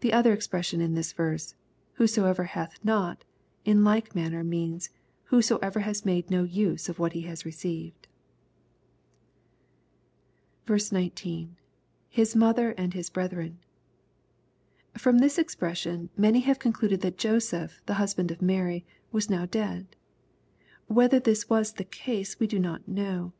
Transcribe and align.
The 0.00 0.12
other 0.12 0.34
expression 0.34 0.82
in 0.82 0.92
the 0.94 1.12
verse 1.16 1.54
"whosoever 1.94 2.44
hath 2.44 2.78
not," 2.84 3.24
in 3.64 3.84
like 3.84 4.14
manner 4.14 4.44
means," 4.44 4.90
whosoever 5.32 5.80
has 5.80 6.04
made 6.04 6.30
no 6.30 6.42
use 6.44 6.90
of 6.90 6.98
what 6.98 7.14
he 7.14 7.22
has 7.22 7.46
received." 7.46 8.06
19.— 10.68 11.56
[Bis 12.14 12.36
mother 12.36 12.72
and 12.72 12.92
his 12.92 13.08
brethren.] 13.08 13.56
From 14.92 15.20
this 15.20 15.38
expression, 15.38 16.10
many 16.18 16.40
have 16.40 16.58
concluded 16.58 17.00
that 17.00 17.16
Joseph, 17.16 17.80
the 17.86 17.94
husband 17.94 18.30
of 18.30 18.42
Mary, 18.42 18.84
was 19.10 19.30
now 19.30 19.46
dead. 19.46 19.96
Whether 20.86 21.18
this 21.18 21.48
was 21.48 21.72
the 21.72 21.84
case 21.84 22.38
we 22.38 22.46
do 22.46 22.58
not 22.58 22.86
know. 22.86 23.32